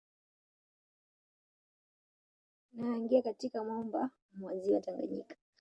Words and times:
Inayoingia 2.75 3.21
katika 3.21 3.63
mwambao 3.63 4.09
mwa 4.35 4.57
Ziwa 4.57 4.81
Tanganyika 4.81 5.35